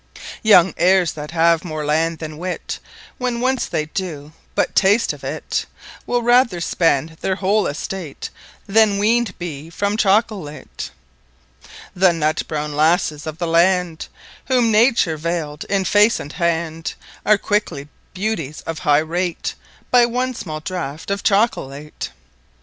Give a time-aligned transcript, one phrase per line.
[0.41, 2.79] Young Heires that have more Land then Wit,
[3.19, 5.67] When once they doe but Tast of it,
[6.07, 8.31] Will rather spend their whole Estate,
[8.65, 10.89] Then weaned be from Chocolate.
[11.95, 14.07] The Nut Browne Lasses of the Land
[14.47, 19.53] Whom Nature vayl'd in Face and Hand, Are quickly Beauties of High Rate,
[19.91, 22.09] By one small Draught of Chocolate.